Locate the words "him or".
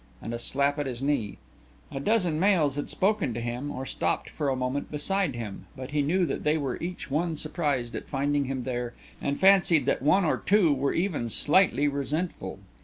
3.39-3.85